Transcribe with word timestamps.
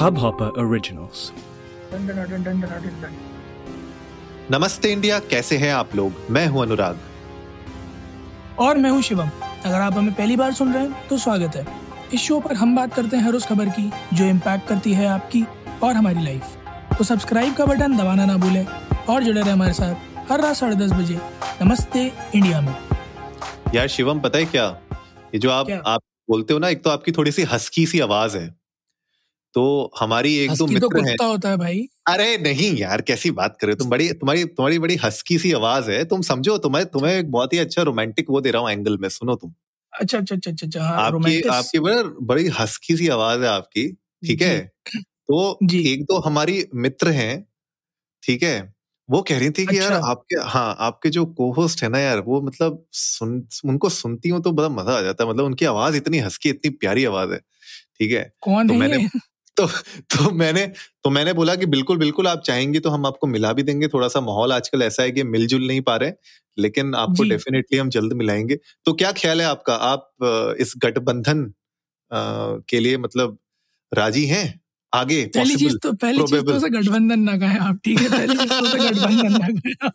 Hubhopper 0.00 0.46
Originals. 0.60 1.22
नमस्ते 4.50 4.92
India 4.92 5.18
कैसे 5.30 5.56
हैं 5.56 5.72
आप 5.72 5.94
लोग? 5.96 6.12
मैं 6.30 6.46
हूँ 6.46 6.62
अनुराग। 6.62 7.00
और 8.58 8.76
मैं 8.76 8.90
हूँ 8.90 9.02
शिवम। 9.02 9.30
अगर 9.64 9.74
आप 9.74 9.94
हमें 9.94 10.12
पहली 10.14 10.36
बार 10.36 10.52
सुन 10.52 10.72
रहे 10.72 10.82
हैं 10.82 11.08
तो 11.08 11.18
स्वागत 11.18 11.56
है। 11.56 11.66
इस 12.14 12.20
शो 12.20 12.38
पर 12.40 12.54
हम 12.54 12.76
बात 12.76 12.94
करते 12.94 13.16
हैं 13.16 13.24
हर 13.24 13.34
उस 13.34 13.46
खबर 13.46 13.68
की 13.68 13.90
जो 14.14 14.24
इम्पैक्ट 14.24 14.66
करती 14.68 14.92
है 14.92 15.06
आपकी 15.06 15.44
और 15.82 15.94
हमारी 15.94 16.24
लाइफ 16.24 16.44
तो 16.98 17.04
सब्सक्राइब 17.04 17.54
का 17.54 17.66
बटन 17.66 17.96
दबाना 17.96 18.24
ना 18.24 18.36
भूलें 18.36 18.64
और 19.08 19.22
जुड़े 19.24 19.40
रहे 19.40 19.52
हमारे 19.52 19.72
साथ 19.72 20.30
हर 20.30 20.40
रात 20.40 20.56
साढ़े 20.56 20.76
दस 20.76 20.92
बजे। 20.92 21.18
नमस्ते 21.62 22.12
इंडिया 22.34 22.60
में। 22.60 22.74
यार 23.74 23.88
शिवम 23.88 24.20
पता 24.20 24.38
है 24.38 24.44
क्या? 24.44 24.66
ये 25.34 25.38
जो 25.38 25.50
आप 25.50 25.66
क्या? 25.66 25.82
आप 25.86 26.02
बोलते 26.30 26.52
हो 26.52 26.58
ना 26.58 26.68
एक 26.68 26.82
तो 26.84 26.90
आपकी 26.90 27.12
थोड़ी 27.12 27.32
सी 27.32 27.42
हस्की 27.42 27.86
सी 27.86 28.00
आवाज़ 28.00 28.38
है। 28.38 28.59
तो 29.54 29.90
हमारी 30.00 30.36
एक 30.38 30.56
दो 30.56 30.66
तो 30.80 30.88
मित्र 30.88 31.00
हैं। 31.02 31.16
होता 31.22 31.48
है 31.50 31.56
भाई। 31.58 31.86
अरे 32.08 32.36
नहीं 32.40 32.72
यार 32.76 33.02
कैसी 33.02 33.30
बात 33.32 33.58
कर 33.60 33.66
रहे 33.66 33.72
हो? 33.72 33.78
तुम 33.78 33.90
बड़ी 33.90 34.12
तुम्हारी 34.14 34.44
तुम्हारी 34.46 34.78
बड़ी 34.80 34.96
हस्की 34.98 35.38
सी 35.38 35.52
आवाज़ 35.54 35.90
है। 35.90 36.04
तुम 36.06 36.22
समझो 36.24 36.58
तुम्हें 36.60 36.84
तुम्हें 36.88 37.14
एक 37.14 37.30
बहुत 37.32 37.52
ही 37.52 37.58
अच्छा 37.60 37.82
रोमांटिक 37.84 38.30
वो 38.30 38.40
दे 38.42 38.50
रहा 38.50 38.62
हूँ 38.62 38.70
एंगल 38.72 38.98
में 38.98 39.08
सुनो 39.10 39.36
तुम। 39.36 39.54
अच्छा 39.92 40.18
अच्छा 40.18 40.34
अच्छा 40.36 40.50
अच्छा 40.50 40.66
अच्छा 40.66 40.82
हाँ 40.82 41.00
आपकी 41.00 41.40
आपकी 41.50 41.78
बड़ा 41.80 42.02
बड़ी 42.24 42.46
हस्की 42.60 42.96
सी 42.96 43.08
आवाज़ 43.08 43.40
है 43.42 43.48
आपकी 43.48 43.86
ठीक 44.22 44.42
है? 44.42 44.60
तो 45.28 45.64
एक 45.80 46.02
दो 46.04 46.18
हमारी 46.20 46.64
मित्र 46.76 47.10
हैं 47.12 47.34
ठीक 48.22 48.42
है? 48.42 48.60
वो 49.08 49.22
कह 49.22 49.38
रही 49.38 49.50
थी 49.50 49.66
कि 49.66 49.78
अच्छा। 49.78 49.78
यार। 49.78 49.94
आपके 50.04 50.36
हाँ 50.48 50.76
आपके 50.80 51.10
जो 51.10 51.26
को 51.34 51.52
होस्ट 51.54 51.82
है 51.82 51.88
ना 51.88 51.98
यार 51.98 52.20
वो 52.22 52.42
मतलब 52.42 52.84
सुन 52.94 53.42
उनको 53.66 53.90
सुनती 53.90 54.28
हूँ 54.28 54.42
तो 54.42 54.52
बड़ा 54.52 54.70
मज़ा 54.70 54.98
आ 54.98 55.02
जाता 55.02 55.24
है। 55.24 55.30
मतलब 55.30 55.44
उनकी 55.44 55.64
आवाज़ 55.66 55.96
इतनी 55.96 56.18
हस्की 56.20 56.50
इतनी 56.50 56.70
प्यारी 56.76 57.04
आवाज़ 57.06 57.32
है 57.32 57.38
ठीक 58.00 58.12
है? 58.12 58.24
कौन 58.40 58.68
तो 58.68 58.74
है 58.74 58.76
मैंने-? 58.76 59.02
तो 59.60 59.66
तो 60.16 60.30
मैंने 60.30 60.66
तो 61.04 61.10
मैंने 61.10 61.32
बोला 61.32 61.54
कि 61.54 61.66
बिल्कुल 61.66 61.98
बिल्कुल 61.98 62.28
आप 62.28 62.42
चाहेंगे 62.42 62.80
तो 62.80 62.90
हम 62.90 63.06
आपको 63.06 63.26
मिला 63.26 63.52
भी 63.52 63.62
देंगे। 63.62 63.88
थोड़ा 63.88 64.08
सा 64.08 64.20
माहौल 64.20 64.52
आजकल 64.52 64.82
ऐसा 64.82 65.02
है 65.02 65.10
कि 65.10 65.22
मिलजुल 65.24 65.66
नहीं 65.66 65.80
पा 65.80 65.96
रहे 65.96 66.12
लेकिन 66.58 66.94
आपको 66.94 67.24
डेफिनेटली 67.24 67.78
हम 67.78 67.88
जल्द 67.90 68.12
मिलाएँगे। 68.12 68.56
तो 68.86 68.92
क्या 68.92 69.12
ख्याल 69.12 69.40
है 69.40 69.46
आपका? 69.46 69.74
आप 69.74 70.56
इस 70.60 70.74
गठबंधन 70.78 71.44
के 72.70 72.80
लिए 72.80 72.98
मतलब 72.98 73.38
राज़ी 73.92 74.26
हैं? 74.26 74.60
आगे 74.92 75.24
पहली 75.26 75.56
चीज़ 75.56 75.76
तो 75.78 75.92
पहली 75.92 76.24
चीज़ 76.24 76.42
तो 76.42 76.60
गठबंधन 76.70 77.20
ना 77.20 77.36
कहें 77.38 77.58
आप 77.58 77.80
ठीक 77.84 78.00
है? 78.00 78.08
पहली 78.10 78.36
चीज़ 78.36 78.48
तो 78.50 78.84
गठबंधन 78.84 79.32
ना 79.32 79.48
कहें 79.48 79.90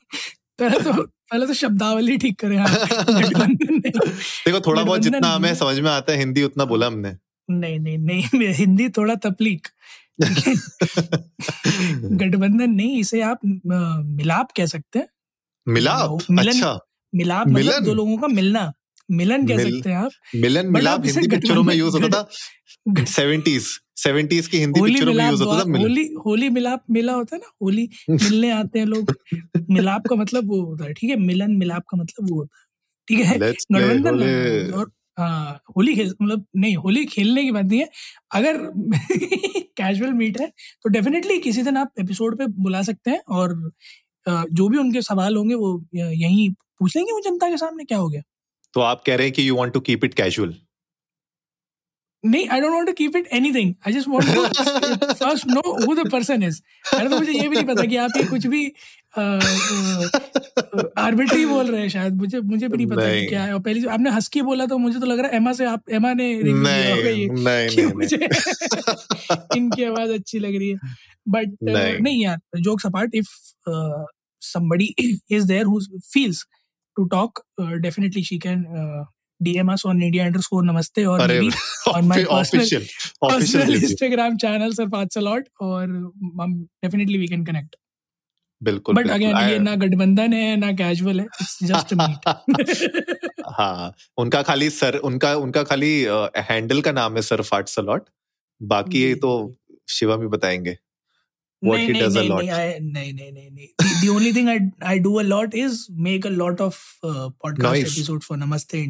पहले 0.60 0.80
तो 0.84 0.94
पहले 1.32 1.48
तो 1.48 1.54
शब्दावली 1.54 2.18
ठीक 2.18 2.40
करें 2.40 2.58
आप 2.58 2.70
देखो 4.48 4.60
थोड़ा 4.60 4.84
बहुत 4.84 5.02
जितना 5.02 5.28
हमें 5.28 5.56
समझ 5.56 5.80
में 5.80 5.92
आता 5.92 6.14
है 6.14 6.20
हिंदी 6.20 6.44
उतना 6.44 6.66
बोला 6.66 6.88
हमने। 6.88 7.16
नहीं 7.50 7.80
नहीं 7.80 7.98
नहीं 7.98 8.54
हिंदी 8.54 8.90
थोड़ा 8.90 9.16
तपलीक 9.16 9.68
गठबंधन 12.14 12.70
नहीं 12.72 13.00
इसे 13.00 13.22
आप 13.22 13.40
मिलाप 14.06 14.48
कह 14.58 14.66
सकते 14.66 15.00
हैं। 15.00 15.08
मिलाप? 15.68 16.18
मिलन- 16.32 16.56
अच्छा। 16.56 16.80
मिलाप 17.16 17.48
मतलब 17.48 17.66
मिलन? 17.66 17.86
दो 17.86 17.94
लोगों 17.94 18.18
का 18.18 18.28
मिलना 18.28 18.74
मिलन 19.12 19.48
कह 19.48 19.58
मिल- 19.58 19.78
सकते 19.78 19.90
हैं 19.90 19.98
आप। 19.98 20.12
मिलन 20.36 20.72
मिलाप 20.72 21.06
हिंदी 21.06 21.28
पिक्चरों 21.28 21.64
में 21.64 21.76
यूज़ 21.76 21.98
होता 21.98 22.08
था। 22.08 23.04
सेवेंटीज 23.06 23.68
सेवेंटीज 23.96 24.48
की 24.48 24.58
हिंदी 24.58 24.82
पिक्चरों 24.82 25.14
में 25.14 25.30
यूज़ 25.30 25.44
होता 25.44 25.60
था 25.60 25.78
होली 25.78 26.10
होली 26.26 26.50
मिलाप 26.50 26.84
मिला 26.90 27.14
होता 27.14 27.36
है 27.36 27.42
ना 27.42 27.52
होली 27.62 27.90
मिलने 28.10 28.52
आते 28.52 28.80
हैं 28.80 28.86
लोग। 28.86 29.14
मिलाप 29.70 30.08
का 30.10 30.16
मतलब 30.16 30.48
वो 30.48 30.62
होता 30.66 30.86
है 30.86 30.94
ठीक 30.94 31.10
है? 31.10 31.16
मिलन 31.16 31.52
मिलाप 31.52 31.84
का 31.90 31.98
मतलब 31.98 32.30
वो 32.32 32.36
होता 32.38 32.58
है 32.60 32.66
ठीक 33.08 33.26
है? 33.26 33.40
गठबंधन 33.40 34.72
और 34.74 34.92
हाँ 35.18 35.62
होली 35.78 35.96
खेल 35.96 36.14
मतलब 36.22 36.46
नहीं 36.56 36.76
होली 36.76 37.06
खेलने 37.06 37.44
की 37.44 37.52
बात 37.52 37.66
नहीं 37.66 37.80
है। 37.80 37.90
अगर 38.32 38.58
कैजुअल 39.78 40.14
मीट 40.14 40.40
है 40.42 40.48
तो 40.84 40.90
डेफिनेटली 40.90 41.38
किसी 41.40 41.62
दिन 41.64 41.78
आप 41.78 41.92
एपिसोड 42.00 42.38
पे 42.38 42.46
बुला 42.60 42.82
सकते 42.82 43.12
हैं 43.12 43.22
और 43.30 43.72
जो 44.28 44.68
भी 44.70 44.78
उनके 44.78 45.02
सवाल 45.02 45.36
होंगे 45.36 45.56
वो 45.56 45.72
यहीं 45.96 46.50
पूछ 46.80 46.96
लेंगे 46.96 47.12
वो 47.12 47.20
जनता 47.20 47.50
के 47.50 47.58
सामने 47.58 47.84
क्या 47.84 47.98
हो 47.98 48.08
गया। 48.10 48.22
तो 48.74 48.82
आप 48.82 49.04
कह 49.06 49.16
रहे 49.16 49.28
हैं 49.28 49.34
कि 49.34 49.50
you 49.50 49.56
want 49.56 49.74
to 49.74 49.80
keep 49.80 50.06
it 50.06 50.14
casual 50.14 50.56
नहीं 52.24 52.48
I 52.50 52.62
don't 52.62 52.74
want 52.74 52.88
to 52.88 52.94
keep 52.94 53.16
it 53.16 53.28
anything 53.34 53.74
I 53.88 53.94
just 53.94 54.08
want 54.08 54.36
to 54.36 54.46
first 55.14 55.48
know 55.48 55.62
who 55.86 55.96
the 55.96 56.10
person 56.12 56.44
is 56.44 56.62
पहले 56.92 57.10
तो 57.10 57.20
मुझे 57.20 57.32
ये 57.32 57.48
भी 57.48 57.56
नहीं 57.56 57.66
पता 57.66 57.86
कि 57.86 57.96
आप 57.96 58.18
ये 58.18 58.24
कुछ 58.24 58.48
भी 58.48 58.66
आर्बिट्री 60.98 61.46
बोल 61.46 61.72
रहे 61.72 61.82
हैं 61.82 61.90
शायद 61.90 62.14
मुझे 62.14 62.40
मुझे 62.40 62.68
भी 62.68 62.78
नहीं 62.78 62.88
पता 62.88 63.08
नहीं। 63.08 63.28
क्या 63.28 63.44
है। 63.44 63.54
और 63.54 63.60
पहली 63.60 63.86
आपने 63.86 64.10
हस्की 64.10 64.42
बोला 64.42 64.66
तो 64.66 64.78
मुझे 64.78 65.00
तो 65.00 65.06
लग 65.06 65.20
रहा 65.20 65.28
है 65.28 65.36
एमा 65.36 65.54
से 65.54 65.66
आप 65.66 65.84
एमा 65.92 66.14
ने 66.14 66.44
नहीं, 66.44 66.54
नहीं, 66.54 67.04
नहीं, 67.04 67.30
नहीं, 67.30 67.68
नहीं, 67.68 67.94
मुझे 67.94 68.16
इनकी 69.58 69.84
आवाज़ 69.84 70.12
अच्छी 70.12 70.40
लग 70.40 70.56
रही 70.56 70.70
है। 70.70 70.78
बट 71.30 71.58
नहीं।, 71.64 72.00
नहीं 72.00 72.24
यार 72.24 72.60
jokes 72.60 72.86
apart 72.86 73.16
if 73.16 73.28
somebody 74.42 74.96
is 75.32 75.48
there 75.48 75.66
feels 76.14 76.46
to 76.98 77.04
talk 77.04 77.40
definitely 77.62 78.24
she 78.24 78.38
can 78.38 78.66
DMs 79.42 79.84
on 79.86 80.04
India 80.04 80.26
underscore 80.26 80.64
namaste 80.64 81.06
और 81.06 81.22
on 81.88 82.06
my 82.06 82.24
official 82.24 82.86
official 83.24 83.76
Instagram 83.76 84.38
channel 84.38 84.74
sir 84.74 84.88
फाट्स 84.88 85.18
और 85.62 85.84
हम 86.42 86.64
डेफिनेटली 86.64 87.18
वी 87.18 87.28
कैन 87.28 87.68
बिल्कुल 88.66 88.96
बट 88.96 89.08
ये 89.22 89.60
ना 89.60 89.76
गठबंधन 89.76 90.34
है 90.34 90.56
ना 90.56 90.72
कैजुअल 90.72 91.22
जस्ट 91.64 91.94
हाँ, 93.50 93.94
उनका 94.18 94.42
उनका 95.04 95.36
उनका 95.36 95.64
खाली 95.64 96.02
हैंडल 96.38 96.82
का 96.82 96.92
नाम 96.92 97.20
सर 97.20 97.42
फाट 97.42 97.70
बाकी 98.62 99.16
तो 99.16 99.56
शिवम 99.90 100.22
ही 100.22 100.28
बताएँगे 100.28 100.78
नहीं, 101.64 101.88
he 101.88 101.94
नहीं 101.94 102.10
नहीं 102.10 102.30
नहीं 102.30 102.34
नहीं 102.34 103.14
नहीं 103.14 103.32
नहीं 103.32 103.42
नहीं 103.42 103.68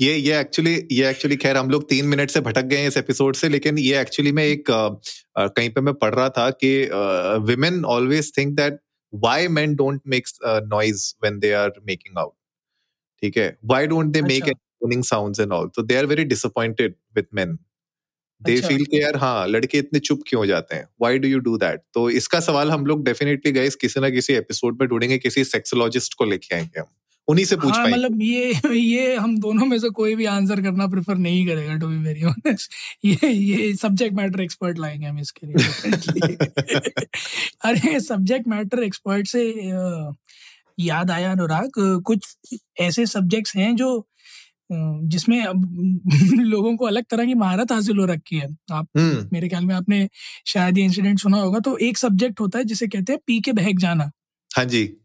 ये 0.00 0.16
ये 0.16 0.38
एक्चुअली 0.40 0.74
ये 0.92 1.08
एक्चुअली 1.10 1.36
खैर 1.36 1.56
हम 1.56 1.70
लोग 1.70 1.88
तीन 1.88 2.06
मिनट 2.06 2.30
से 2.30 2.40
भटक 2.40 2.62
गए 2.64 2.86
इस 2.86 2.96
एपिसोड 2.96 3.36
से 3.36 3.48
लेकिन 3.48 3.78
ये 3.78 4.00
एक्चुअली 4.00 4.32
में 4.32 4.42
एक 4.44 4.70
अ, 4.70 4.88
कहीं 5.46 5.70
पे 5.70 5.80
मैं 5.80 5.94
पढ़ 5.94 6.14
रहा 6.14 6.28
था 6.28 6.50
कि 6.50 6.70
women 7.44 7.84
always 7.84 8.32
think 8.38 8.54
that 8.56 8.78
why 9.12 9.48
men 9.48 9.74
don't 9.74 10.00
make 10.06 10.28
noise 10.44 11.14
when 11.22 11.38
they 11.38 11.52
are 11.52 11.72
making 11.86 12.18
out 12.18 12.32
ठीक 13.22 13.36
है 13.36 13.48
why 13.64 13.86
don't 13.86 14.06
they 14.06 14.22
make. 14.22 14.44
Moaning 14.82 15.04
sounds 15.04 15.40
and 15.40 15.52
all 15.52 15.68
तो 15.68 15.82
they 15.82 15.96
are 15.96 16.06
very 16.06 16.24
disappointed 16.24 16.94
with 17.16 17.26
men 17.34 17.58
they 18.42 18.56
अच्छा। 18.56 18.68
फील 18.68 18.84
कि 18.84 19.02
यार 19.02 19.16
हाँ 19.16 19.46
लड़के 19.46 19.78
इतने 19.78 20.00
चुप 20.00 20.20
क्यों 20.28 20.40
हो 20.40 20.46
जाते 20.46 20.76
हैं? 20.76 20.88
Why 21.00 21.18
do 21.18 21.28
you 21.28 21.38
do 21.38 21.56
that 21.56 21.80
तो 21.94 22.10
इसका 22.10 22.40
सवाल 22.40 22.70
हम 22.70 22.86
लोग 22.86 23.04
डेफिनेटली 23.04 23.52
गए 23.52 23.68
किसी 23.80 24.00
ना 24.00 24.10
किसी 24.10 24.32
एपिसोड 24.32 24.80
में 24.80 24.88
ढूंढेंगे 24.88 25.18
किसी 25.18 25.44
सेक्सोलॉजिस्ट 25.44 26.14
को 26.14 26.24
लेके 26.24 26.54
आएँगे 26.54 26.80
हम। 26.80 26.86
उन्हीं 27.28 27.44
से 27.44 27.56
पूछ 27.56 27.74
हाँ 27.74 27.88
मतलब 27.88 28.22
ये 28.22 28.52
ये 28.78 29.16
हम 29.16 29.38
दोनों 29.40 29.66
में 29.66 29.78
से 29.78 29.88
कोई 29.88 30.14
भी 30.14 30.24
आंसर 30.24 30.62
करना 30.62 30.86
प्रेफर 30.86 31.14
नहीं 31.14 31.46
करेगा 31.46 31.74
टू 31.74 31.88
बी 31.88 31.96
वेरी 31.96 32.24
ऑनेस्ट 32.24 32.72
ये 33.04 33.28
ये 33.30 33.74
सब्जेक्ट 33.74 34.14
मैटर 34.14 34.40
एक्सपर्ट 34.40 34.78
लाएँगे 34.78 35.06
हम 35.06 35.18
इसके 35.18 35.46
लिए 35.46 36.36
अरे 37.64 38.00
सब्जेक्ट 38.00 38.48
मैटर 38.48 38.82
एक्सपर्ट 38.82 39.26
से 39.26 39.44
याद 40.80 41.10
आया 41.10 41.32
अनुराग 41.32 41.70
कुछ 41.78 42.36
ऐसे 42.80 43.06
सब्जेक्ट्स 43.06 43.56
हैं 43.56 43.76
जो 43.76 44.08
जिसमें 44.72 45.44
अब 45.44 45.64
लोगों 46.40 46.76
को 46.76 46.84
अलग 46.84 47.04
तरह 47.10 47.26
की 47.26 47.34
महारत 47.34 47.72
हासिल 47.72 47.98
हो 47.98 48.06
रखी 48.06 48.36
है। 48.36 48.48
आप 48.72 48.88
हम्म। 48.98 49.28
मेरे 49.32 49.48
ख्याल 49.48 49.64
में 49.64 49.74
आपने 49.74 50.08
शायद 50.46 50.78
ये 50.78 50.84
इंसिडेंट 50.84 51.18
सुना 51.18 51.36
होगा 51.36 51.58
तो 51.58 51.76
एक 51.78 51.98
सब्जेक्ट 51.98 52.40
होता 52.40 52.58
है 52.58 52.64
जिसे 52.64 52.88
कहते 52.88 53.12
हैं 53.12 53.20
पी 53.26 53.40
के 53.40 53.52
बहक 53.52 53.78
जाना। 53.78 54.10
हाँ 54.56 54.64
जी। 54.64 54.96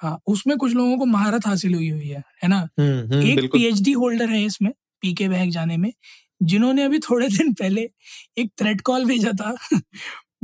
हाँ 0.00 0.20
उसमें 0.26 0.56
कुछ 0.58 0.72
लोगों 0.74 0.98
को 0.98 1.04
महारत 1.04 1.46
हासिल 1.46 1.74
हुई 1.74 1.88
हुई 1.88 2.08
है 2.08 2.22
है 2.44 2.48
ना? 2.48 2.68
हम्म 2.80 3.14
हम्म, 3.14 3.22
एक 3.22 3.52
पीएचडी 3.52 3.92
होल्डर 3.92 4.30
है 4.30 4.44
इसमें 4.44 4.72
पी 5.00 5.14
के 5.14 5.28
बहक 5.28 5.48
जाने 5.48 5.76
में 5.76 5.92
जिन्होंने 6.42 6.82
अभी 6.82 6.98
थोड़े 6.98 7.28
दिन 7.28 7.52
पहले 7.52 7.90
एक 8.38 8.50
थ्रेट 8.58 8.80
कॉल 8.80 9.04
भेजा 9.04 9.32
था। 9.32 9.56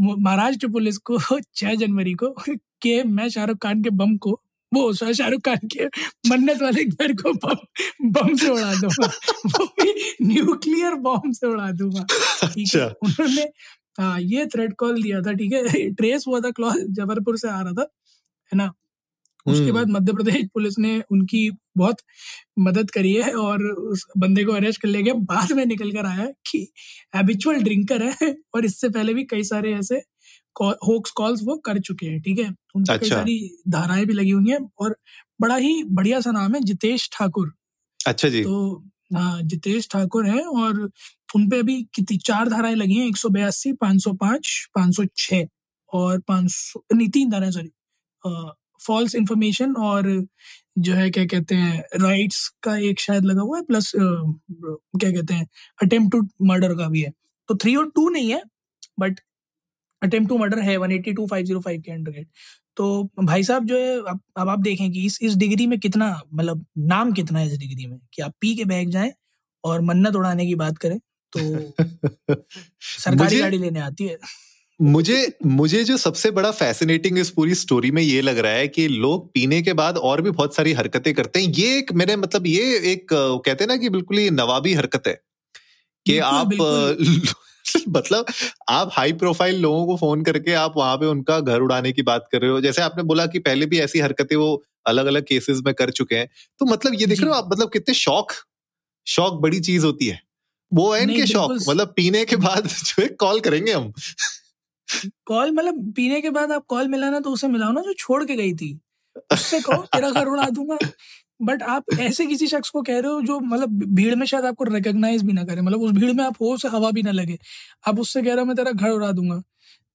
महाराष्ट्र 0.01 0.69
पुलिस 0.69 0.99
को 0.99 1.19
6 1.55 1.75
जनवरी 1.75 2.15
को 2.15 2.31
कि 2.83 3.03
मैं 3.03 3.29
शाहरुख 3.29 3.59
खान 3.59 3.83
के 3.83 3.91
बम 3.91 4.17
को 4.17 4.42
वो 4.75 4.93
शा- 4.93 5.13
शाहरुख 5.13 5.41
खान 5.41 5.69
के 5.69 5.85
मन्नत 6.31 6.63
वाले 6.63 6.85
घर 6.85 7.13
को 7.13 7.33
बम 7.33 8.11
बम 8.11 8.37
से 8.37 8.49
उड़ा 8.49 8.75
दूँगा। 8.75 9.07
वो 9.47 9.67
भी 9.67 9.93
न्यूक्लियर 10.23 10.95
बॉम्ब 10.95 11.33
से 11.33 11.47
उड़ा 11.47 11.71
दूँगा। 11.73 12.03
ठीक 12.03 12.75
है 12.75 12.81
अच्छा। 12.81 12.87
उन्होंने 12.87 13.43
हाँ 14.01 14.21
ये 14.21 14.47
थ्रेड 14.47 14.75
कॉल 14.75 15.03
दिया 15.03 15.21
था 15.21 15.33
ठीक 15.33 15.53
है। 15.53 15.91
ट्रेस 15.95 16.25
हुआ 16.29 16.41
था 16.41 16.51
क्लॉज 16.51 16.87
जबलपुर 16.91 17.39
से 17.39 17.49
आ 17.49 17.61
रहा 17.61 17.73
था 17.73 17.83
है 18.53 18.57
ना? 18.57 18.73
उसके 19.47 19.65
हम्म। 19.65 19.75
बाद 19.75 19.89
मध्य 19.91 20.13
प्रदेश 20.13 20.45
पुलिस 20.55 20.75
ने 20.79 21.03
उनकी 21.11 21.51
बहुत 21.77 21.97
मदद 22.59 22.91
करी 22.91 23.13
है 23.15 23.33
और 23.33 23.65
उस 23.65 24.07
बंदे 24.19 24.45
को 24.45 24.53
अरेस्ट 24.53 24.81
कर 24.83 24.89
लिया 24.89 25.03
गया। 25.03 25.15
बाद 25.15 25.53
में 25.53 25.67
निकल 25.67 25.93
कर 25.93 26.07
आया 26.07 26.27
कि 26.51 26.73
हैबिचुअल 27.17 27.57
ड्रिंकर 27.57 28.03
है 28.03 28.37
और 28.55 28.65
इससे 28.65 28.89
पहले 28.89 29.15
भी 29.15 29.25
कई 29.25 29.45
सारे 29.45 29.75
ऐसे 29.75 30.03
होक्स 30.61 31.11
कॉल्स 31.11 31.43
वो 31.45 31.57
कर 31.57 31.79
चुके 31.81 32.07
हैं 32.07 32.21
ठीक 32.23 32.39
है? 32.39 32.49
उनकी 32.77 32.93
अच्छा। 32.93 33.17
सारी 33.17 33.39
धाराएँ 33.69 34.05
भी 34.07 34.13
लगी 34.13 34.31
हुई 34.31 34.51
हैं 34.51 34.59
और 34.79 34.97
बड़ा 35.41 35.57
ही 35.57 35.83
बढ़िया 35.85 36.21
सा 36.21 36.31
नाम 36.31 36.55
है 36.55 36.61
जितेश 36.61 37.09
ठाकुर। 37.13 37.53
अच्छा 38.01 38.29
जी। 38.29 38.43
तो 38.45 38.85
हाँ 39.15 39.43
जितेश 39.43 39.89
ठाकुर 39.93 40.27
है 40.27 40.41
और 40.41 40.81
उन 41.35 41.49
पे 41.51 41.59
अभी 41.59 41.83
कितनी 41.95 42.17
चार 42.19 42.49
धाराएँ 42.49 42.75
लगी 42.75 42.95
हैं 42.95 43.07
एक 43.09 43.17
सौ 43.17 43.29
बयासी 43.29 43.73
पाँच 43.73 44.03
सौ 44.05 44.13
पाँच 44.13 44.49
पाँच 44.75 44.97
सौ 44.97 45.05
छः 45.17 45.47
और 45.93 46.19
पाँच 46.21 46.51
सौ 46.51 46.83
नहीं 46.95 47.09
तीन 47.09 47.31
धाराएँ 47.31 47.51
सॉरी 47.53 47.71
फॉल्स 48.87 49.15
इंफॉर्मेशन 49.15 49.75
और 49.77 50.09
जो 50.79 50.95
है 50.95 51.11
क्या 51.11 51.25
कहते 51.27 51.55
हैं 51.55 51.83
राइट्स 52.01 52.47
का 52.63 52.77
एक 52.79 53.01
शायद 53.01 53.25
लगा 53.25 53.43
हुआ 53.43 53.59
है 53.59 53.65
प्लस 53.65 53.93
क्या 53.97 55.11
कहते 55.11 55.35
हैं 55.35 55.47
अटेम्प्ट 55.83 56.13
टू 56.13 56.23
मर्डर 56.47 56.75
का 56.75 56.89
भी 56.89 57.01
है। 57.01 57.13
तो 57.49 57.55
थ्री 57.55 57.75
और 57.77 57.91
टू 57.91 58.09
नहीं 58.09 58.31
है 58.33 58.43
बट 59.01 59.21
अटेम्प्ट 60.03 60.29
टू 60.29 60.39
मर्डर 60.39 60.59
है 60.59 60.77
one 60.77 60.93
eighty 60.93 61.13
two 61.13 61.27
five 61.27 61.45
zero 61.45 61.61
five 61.61 61.81
के 61.81 61.93
अंडर 61.93 62.25
तो 62.77 63.11
भाई 63.23 63.43
साहब 63.43 63.65
जो 63.65 63.79
है 63.79 63.99
अब 63.99 64.21
अब 64.37 64.49
आप 64.49 64.59
देखें 64.59 64.93
कि 64.93 65.07
इस 65.07 65.19
इस 65.23 65.35
डिग्री 65.35 65.67
में 65.67 65.81
कितना 65.81 66.23
मतलब 66.35 66.67
नाम 66.79 67.13
कितना 67.13 67.39
है 67.39 67.47
इस 67.47 67.59
डिग्री 67.59 67.87
में? 67.87 67.99
कि 68.15 68.23
आप 68.23 68.33
पी 68.41 68.55
के 68.55 68.65
बैग 68.65 68.91
जाएँ 68.91 69.13
और 69.65 69.81
मन्नत 69.81 70.17
उड़ाने 70.17 70.47
की 70.47 70.55
बात 70.55 70.79
करें 70.79 70.99
तो 71.33 71.75
सरकारी 72.81 73.39
गाड़ी 73.39 73.59
लेने 73.59 73.81
आती 73.81 74.07
है। 74.07 74.19
मुझे 74.83 75.39
मुझे 75.47 75.85
जो 75.85 75.97
सबसे 75.97 76.31
बड़ा 76.31 76.51
फैसिनेटिंग 76.51 77.19
इस 77.19 77.31
पूरी 77.31 77.55
स्टोरी 77.55 77.91
में 77.91 78.03
ये 78.03 78.21
लग 78.21 78.39
रहा 78.39 78.53
है 78.53 78.69
कि 78.69 78.89
लोग 78.89 79.33
पीने 79.33 79.63
के 79.63 79.73
बाद 79.73 79.97
और 79.97 80.23
भी 80.23 80.31
बहुत 80.31 80.55
सारी 80.55 80.73
हरकतें 80.73 81.15
करते 81.15 81.43
हैं। 81.43 81.49
ये 81.49 81.79
एक 81.79 81.93
मेरे 81.93 82.17
मतलब 82.17 82.47
ये 82.47 82.63
एक 82.93 83.07
कहते 83.13 83.65
हैं 83.65 83.69
ना 83.69 83.77
कि 83.77 83.89
बिल्कुल 83.89 84.19
ही 84.19 84.31
नवाबी 84.31 84.75
हरकत 84.75 85.03
है 85.07 85.21
कि 86.07 86.19
आप 86.19 86.47
बिल्कुल। 86.47 87.23
मतलब 87.89 88.27
आप 88.69 88.91
हाई 88.93 89.13
प्रोफ़ाइल 89.13 89.61
लोगों 89.61 89.87
को 89.87 89.97
फ़ोन 89.97 90.23
करके 90.23 90.53
आप 90.53 90.75
वहाँ 90.77 90.97
पे 90.97 91.07
उनका 91.07 91.41
घर 91.41 91.61
उड़ाने 91.61 91.93
की 91.93 92.03
बात 92.03 92.29
कर 92.33 92.41
रहे 92.41 92.51
हो। 92.51 92.61
जैसे 92.61 92.83
आपने 92.83 93.03
बोला 93.03 93.27
कि 93.27 93.39
पहले 93.39 93.67
भी 93.67 93.81
ऐसी 93.81 94.01
हरकतें 94.01 94.37
वो 94.37 94.65
अलग 94.87 95.07
अलग 95.07 95.25
केसेस 95.25 95.61
में 95.67 95.75
कर 95.75 95.91
चुके 95.91 96.15
हैं। 96.15 96.29
तो 96.59 96.67
मतलब 96.67 96.93
ये 96.95 97.07
देख 97.07 97.21
रहे 97.21 97.29
हो 97.29 97.35
आप 97.35 97.49
मतलब 97.53 97.71
कितने 97.71 97.95
शौक 97.95 98.33
शौक 99.07 99.41
बड़ी 99.41 99.61
चीज़ 99.61 99.87
होती 99.87 100.07
है। 100.07 100.21
वो 100.75 100.95
है 100.95 101.03
इनके 101.03 101.27
शौक 101.27 101.53
मतलब 101.69 101.93
पीने 101.97 102.25
के 102.25 102.37
बाद 102.37 102.67
जो 102.87 103.03
है 103.03 103.09
कॉल 103.09 103.41
करेंगे 103.41 103.73
हम। 103.73 103.93
कॉल 105.27 105.51
मतलब 105.51 105.93
पीने 105.97 106.21
के 106.21 106.31
बाद 106.31 106.53
आप 106.53 106.65
कॉल 106.69 106.89
मिलाना 106.89 107.21
तो 107.21 107.31
उसे 107.31 107.49
मिलाओ 107.49 107.73
ना 107.73 107.81
जो 107.81 107.93
छोड़ 107.93 108.25
के 108.25 108.37
गई 108.37 108.55
थी। 108.55 108.81
उससे 109.33 109.61
कहो 109.61 109.83
तेरा 109.83 110.11
घर 110.11 110.27
उड़ा 110.27 110.49
दूँगा। 110.51 110.79
बट 111.43 111.63
आप 111.65 111.85
ऐसे 112.01 112.27
किसी 112.27 112.47
शख्स 112.47 112.71
को 112.71 112.83
कह 112.83 112.99
रहे 113.01 113.13
हो 113.13 113.21
जो 113.23 113.39
मतलब 113.43 113.85
भीड़ 113.95 114.15
में 114.17 114.27
शायद 114.27 114.45
आपको 114.45 114.65
रिकॉग्नाइज 114.67 115.23
भी 115.25 115.33
ना 115.33 115.45
करे। 115.45 115.63
मतलब 115.63 115.83
उस 115.83 115.93
भीड़ 115.93 116.13
में 116.13 116.25
आप 116.25 116.37
हो 116.41 116.57
से 116.59 116.69
हवा 116.69 116.91
भी 116.93 117.03
ना 117.03 117.11
लगे। 117.13 117.39
आप 117.85 118.01
उससे 118.01 118.23
कह 118.23 118.29
रहे 118.29 118.41
हो 118.41 118.45
मैं 118.47 118.57
तेरा 118.57 118.73
घर 118.73 118.91
उड़ा 118.91 119.11
दूँगा। 119.13 119.43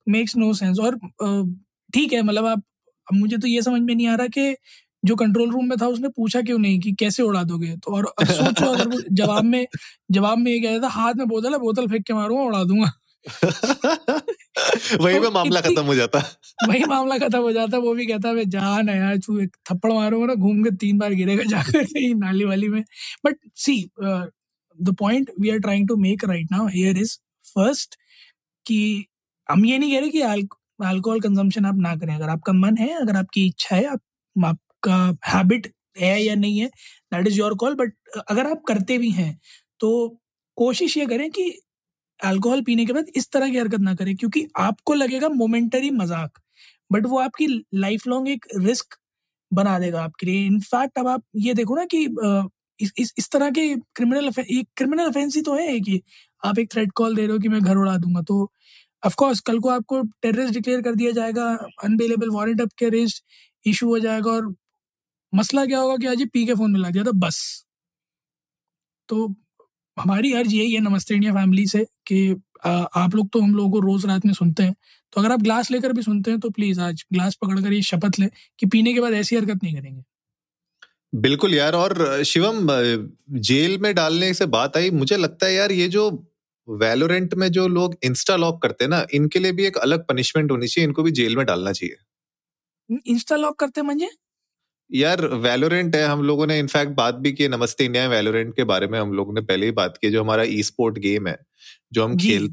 मेक्स 0.07 0.35
नो 0.37 0.53
सेंस 0.55 0.79
और 0.79 0.99
ठीक 1.93 2.13
है 2.13 2.21
मतलब 2.23 2.45
आप 2.47 2.63
अब 3.07 3.17
मुझे 3.17 3.37
तो 3.37 3.47
ये 3.47 3.61
समझ 3.61 3.81
में 3.81 3.95
नहीं 3.95 4.07
आ 4.07 4.15
रहा 4.15 4.27
कि 4.29 4.55
जो 5.05 5.15
कंट्रोल 5.15 5.51
रूम 5.51 5.65
में 5.69 5.77
था 5.81 5.87
उसने 5.87 6.09
पूछा 6.17 6.41
क्यों 6.43 6.57
नहीं 6.59 6.79
कि 6.81 6.91
कैसे 6.99 7.23
उड़ा 7.23 7.43
दोगे? 7.43 7.75
तो 7.77 7.91
और 7.97 8.05
अब 8.21 8.27
सोचो 8.27 8.65
अगर 8.73 9.01
जवाब 9.13 9.43
में 9.45 9.65
जवाब 10.11 10.37
में 10.39 10.51
ये 10.51 10.59
कह 10.61 10.71
रहा 10.71 10.79
था 10.83 10.89
हाथ 10.93 11.13
में 11.17 11.27
बोतल 11.29 11.53
है 11.53 11.59
बोतल 11.59 11.87
फेंक 11.89 12.05
के 12.07 12.13
मारूँगा 12.13 12.43
उड़ा 12.45 12.63
दूँगा। 12.65 12.91
वही 15.01 15.19
में 15.19 15.29
मामला 15.31 15.61
खत्म 15.61 15.83
हो 15.85 15.95
जाता। 15.95 16.19
वही 16.61 16.83
मामला 16.85 17.17
खत्म 17.19 17.39
हो 17.41 17.51
जाता 17.53 17.77
वो 17.77 17.93
भी 17.95 18.05
कहता 18.07 18.29
है 18.29 18.97
यार 18.97 19.17
तू 19.25 19.39
एक 19.41 19.55
थप्पड़ 19.69 19.91
मारूँगा 19.93 20.25
ना 20.27 20.33
घूम 20.35 20.63
के 20.63 20.71
तीन 20.77 20.97
बार 20.97 21.13
गिरेगा 21.13 21.43
जाकर 21.49 21.83
कहीं 21.83 22.13
नाली 22.15 22.45
वाली 22.45 22.67
में। 22.69 22.81
But 23.25 23.37
see 23.65 23.75
the 24.79 24.95
point 24.99 25.31
we 25.41 25.49
are 25.49 25.59
trying 25.59 25.87
to 25.87 25.95
make 25.97 26.25
right 26.25 26.51
now 26.51 26.67
here 26.75 26.97
is 26.97 27.17
first 27.45 27.95
कि 28.65 28.79
हम 29.49 29.65
ये 29.65 29.77
नहीं 29.77 29.93
कह 29.93 29.99
रहे 30.01 30.09
कि 30.11 30.21
अल्कोहल 30.85 31.19
कंजम्पशन 31.21 31.65
आप 31.65 31.77
ना 31.79 31.95
करें। 31.97 32.15
अगर 32.15 32.29
आपका 32.29 32.53
मन 32.55 32.77
है 32.79 32.89
अगर 33.01 33.15
आपकी 33.17 33.45
इच्छा 33.47 33.75
है 33.75 33.85
आप, 33.87 34.01
आपका 34.35 34.97
हैबिट 35.29 35.73
है 35.99 36.21
या 36.23 36.35
नहीं 36.35 36.59
है 36.59 36.67
that 37.13 37.27
is 37.27 37.39
your 37.39 37.55
call 37.63 37.75
but 37.75 37.93
अगर 38.29 38.47
आप 38.47 38.63
करते 38.67 38.97
भी 38.97 39.11
हैं 39.11 39.37
तो 39.79 39.89
कोशिश 40.57 40.97
ये 40.97 41.05
करें 41.07 41.29
कि 41.31 41.51
अल्कोहल 42.19 42.61
पीने 42.63 42.85
के 42.85 42.93
बाद 42.93 43.05
इस 43.15 43.29
तरह 43.31 43.49
की 43.51 43.57
हरकत 43.57 43.79
ना 43.81 43.93
करें 43.95 44.15
क्योंकि 44.15 44.47
आपको 44.59 44.93
लगेगा 44.93 45.29
मोमेंटरी 45.31 45.89
मज़ाक 45.91 46.39
बट 46.91 47.05
वो 47.05 47.19
आपकी 47.19 47.47
लाइफ 47.75 48.07
लॉन्ग 48.07 48.29
एक 48.29 48.45
रिस्क 48.57 48.97
बना 49.51 49.77
देगा 49.79 50.01
आपके 50.03 50.25
लिए। 50.25 50.45
इनफैक्ट 50.45 50.99
अब 50.99 51.07
आप 51.07 51.23
ये 51.37 51.53
देखो 51.53 51.75
ना 51.75 51.85
कि 51.93 52.03
इस 52.79 53.13
इस, 53.17 53.29
तरह 53.31 53.49
के 53.51 53.75
क्रिमिनल 53.95 54.31
एक 54.41 54.67
क्रिमिनल 54.77 55.07
ऑफेंस 55.07 55.35
ही 55.35 55.41
तो 55.41 55.55
है 55.55 55.79
कि 55.79 56.01
आप 56.43 56.59
एक 56.59 56.71
थ्रेड 56.73 56.91
कॉल 56.95 57.15
दे 57.15 57.21
रहे 57.21 57.31
हो 57.31 57.39
कि 57.39 57.49
मैं 57.49 57.61
घर 57.61 57.77
उड़ा 57.77 57.97
दूँगा 57.97 58.21
तो 58.21 58.43
ऑफ़ 59.03 59.15
कोर्स 59.17 59.39
कल 59.41 59.59
को 59.59 59.69
आपको 59.69 60.01
टेररिस्ट 60.21 60.53
डिक्लेयर 60.53 60.81
कर 60.81 60.95
दिया 60.95 61.11
जाएगा 61.11 61.45
अनबेलेबल 61.83 62.29
वारंट 62.31 62.61
अप 62.61 62.71
के 62.79 62.85
अरेस्ट 62.85 63.23
इशू 63.63 63.87
हो 63.89 63.99
जाएगा 63.99 64.31
और 64.31 64.53
मसला 65.33 65.65
क्या 65.65 65.79
होगा 65.79 65.97
कि 65.97 66.07
आज 66.07 66.27
पी 66.33 66.45
के 66.45 66.53
फ़ोन 66.55 66.71
मिला 66.71 66.89
दिया 66.91 67.03
था 67.03 67.11
बस। 67.17 67.39
तो 69.09 69.27
हमारी 69.97 70.31
अर्ज़ 70.33 70.53
यही 70.55 70.71
है 70.73 70.79
नमस्ते 70.81 71.13
इंडिया 71.15 71.33
फैमिली 71.33 71.65
से 71.67 71.83
कि 72.07 72.29
आप 72.65 73.15
लोग 73.15 73.29
तो 73.33 73.39
हम 73.41 73.55
लोगों 73.55 73.69
को 73.71 73.79
रोज 73.81 74.05
रात 74.05 74.25
में 74.25 74.33
सुनते 74.33 74.63
हैं। 74.63 74.73
तो 75.13 75.21
अगर 75.21 75.31
आप 75.31 75.41
ग्लास 75.41 75.71
लेकर 75.71 75.93
भी 75.93 76.01
सुनते 76.01 76.31
हैं 76.31 76.39
तो 76.39 76.49
प्लीज़ 76.49 76.79
आज 76.81 77.03
ग्लास 77.13 77.37
पकड़कर 77.41 77.73
ये 77.73 77.81
शपथ 77.83 78.19
लें 78.19 78.29
कि 78.59 78.65
पीने 78.67 78.93
के 78.93 78.99
बाद 78.99 79.13
ऐसी 79.13 79.35
हरकत 79.35 79.63
नहीं 79.63 79.75
करेंगे। 79.75 80.03
बिल्कुल 81.15 81.53
यार 81.53 81.73
और 81.75 82.23
शिवम 82.25 82.67
जेल 83.41 83.77
में 83.77 83.93
डालने 83.95 84.33
से 84.33 84.45
बात 84.47 84.77
आई। 84.77 84.89
मुझे 84.91 85.17
लगता 85.17 85.45
है 85.45 85.53
यार 85.53 85.71
ये 85.71 85.87
जो 85.89 86.09
वैलोरेंट 86.67 87.33
में 87.33 87.47
जो 87.51 87.67
लोग 87.69 87.95
इंस्टा 88.03 88.35
लॉक 88.35 88.61
करते 88.61 88.83
हैं 88.83 88.89
ना 88.89 89.05
इनके 89.13 89.39
लिए 89.39 89.51
भी 89.51 89.65
एक 89.65 89.77
अलग 89.79 90.05
पनिशमेंट 90.07 90.51
होनी 90.51 90.67
चाहिए 90.67 90.87
इनको 90.87 91.03
भी 91.03 91.11
जेल 91.11 91.35
में 91.37 91.45
डालना 91.45 91.71
चाहिए। 91.71 91.95
इंस्टा 93.07 93.35
लॉक 93.35 93.59
करते 93.59 93.81
मंजे 93.83 94.09
यार 94.89 95.21
वैलोरेंट 95.35 95.95
है 95.95 96.03
हम 96.05 96.21
लोगों 96.23 96.45
ने 96.47 96.57
इनफैक्ट 96.59 96.91
बात 96.91 97.15
भी 97.15 97.31
की 97.33 97.47
नमस्ते 97.47 97.85
इंडिया 97.85 98.07
वैलोरेंट 98.07 98.55
के 98.55 98.63
बारे 98.63 98.87
में 98.87 98.99
हम 98.99 99.13
लोगों 99.13 99.33
ने 99.33 99.41
पहले 99.41 99.65
ही 99.65 99.71
बात 99.71 99.97
की 99.97 100.09
जो 100.09 100.23
हमारा 100.23 100.43
ई 100.43 100.61
स्पोर्ट 100.63 100.97
गेम 100.99 101.27
है 101.27 101.37
जो 101.93 102.03
हम 102.03 102.15
खेल 102.17 102.49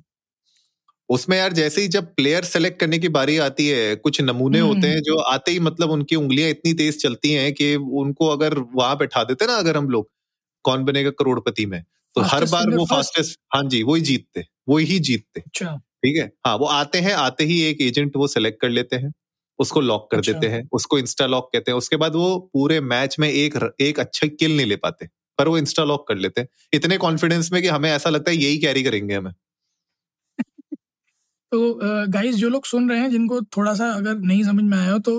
उसमें 1.09 1.37
यार 1.37 1.53
जैसे 1.53 1.81
ही 1.81 1.89
जब 1.89 2.05
प्लेयर 2.15 2.45
सेलेक्ट 2.45 2.79
करने 2.81 2.99
की 2.99 3.09
बारी 3.09 3.37
आती 3.39 3.69
है 3.69 3.95
कुछ 3.97 4.21
नमूने 4.21 4.59
होते 4.61 4.87
हैं 4.87 4.95
हम्म 4.95 5.03
जो 5.03 5.17
आते 5.23 5.51
ही 5.51 5.59
मतलब 5.61 5.91
उनकी 5.91 6.17
उंगलियाँ 6.17 6.51
इतनी 6.51 6.73
तेज 6.75 7.01
चलती 7.03 7.33
हैं 7.33 7.53
कि 7.55 7.75
उनको 7.77 8.27
अगर 8.29 8.59
वहाँ 8.75 8.97
बैठा 8.99 9.25
देते 9.25 9.47
ना 9.47 9.57
अगर 9.57 9.77
हम 9.77 9.89
लोग 9.91 10.09
कौन 10.65 10.85
बनेगा 10.85 11.11
करोड़पति 11.13 11.67
में? 11.67 11.83
तो 12.17 12.21
हर 12.23 12.45
बार 12.47 12.71
वो 12.71 12.85
फास्टेस्ट 12.87 13.39
हाँ 13.55 13.63
जी 13.69 13.83
वही 13.83 14.01
जीतते 14.03 14.45
वही 14.69 14.85
ही 14.87 14.99
जीतते। 15.01 15.41
अच्छा। 15.41 15.77
ठीक 16.05 16.17
है? 16.17 16.31
हाँ 16.47 16.57
वो 16.59 16.67
आते 16.69 16.99
हैं 17.01 17.13
आते 17.17 17.45
ही 17.45 17.61
एक 17.63 17.81
एजेंट 17.83 18.17
वो 18.17 18.27
सेलेक्ट 18.29 18.61
कर 18.61 18.69
लेते 18.71 18.97
हैं। 18.97 19.13
उसको 19.59 19.81
लॉक 19.83 20.09
कर 20.11 20.19
अच्छा। 20.19 20.33
देते 20.33 20.49
हैं 20.49 20.69
उसको 20.73 20.99
इंस्टा 20.99 21.27
लॉक 21.27 21.51
कहते 21.53 21.71
हैं। 21.71 21.79
उसके 21.79 21.97
बाद 21.97 22.15
वो 22.17 22.39
पूरे 22.55 22.81
मैच 22.83 23.17
में 23.21 23.29
एक 23.31 23.59
एक 23.81 24.01
अच्छा 24.01 24.27
किल 24.31 24.57
नहीं 24.57 24.67
ले 24.67 24.77
पाते 24.79 25.09
पर 25.39 25.49
वो 25.49 25.59
इंस्टा 25.59 25.85
लॉक 25.85 26.07
कर 26.09 26.17
लेते 26.17 26.41
हैं। 26.41 26.49
इतने 26.73 26.97
कॉन्फिडेंस 26.99 27.53
में 27.53 27.63
कि 27.63 27.69
हमें 27.69 27.91
ऐसा 27.93 28.11
लगता 28.11 28.31
है 28.31 28.37
यही 28.39 28.59
कैरी 28.59 28.83
करेंगे 28.83 29.15
हमें। 29.15 29.33
तो 31.53 31.75
गाइस 32.09 32.35
जो 32.37 32.49
लोग 32.49 32.67
सुन 32.67 32.91
रहे 32.91 33.01
हैं 33.01 33.11
जिनको 33.11 33.41
थोड़ा 33.57 33.75
सा 33.75 33.91
अगर 33.93 34.17
नहीं 34.21 34.43
समझ 34.45 34.65
में 34.65 34.77
आया 34.79 34.93
हो 34.93 34.99
तो 35.01 35.17